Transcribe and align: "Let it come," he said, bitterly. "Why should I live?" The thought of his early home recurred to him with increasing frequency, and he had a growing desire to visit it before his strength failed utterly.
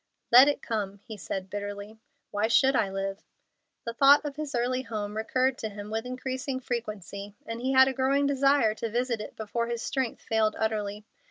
"Let 0.31 0.47
it 0.47 0.63
come," 0.63 0.97
he 1.05 1.15
said, 1.15 1.47
bitterly. 1.51 1.99
"Why 2.31 2.47
should 2.47 2.75
I 2.75 2.89
live?" 2.89 3.23
The 3.85 3.93
thought 3.93 4.25
of 4.25 4.35
his 4.35 4.55
early 4.55 4.81
home 4.81 5.15
recurred 5.15 5.59
to 5.59 5.69
him 5.69 5.91
with 5.91 6.07
increasing 6.07 6.59
frequency, 6.59 7.35
and 7.45 7.61
he 7.61 7.73
had 7.73 7.87
a 7.87 7.93
growing 7.93 8.25
desire 8.25 8.73
to 8.73 8.89
visit 8.89 9.21
it 9.21 9.35
before 9.35 9.67
his 9.67 9.83
strength 9.83 10.23
failed 10.23 10.55
utterly. 10.57 11.05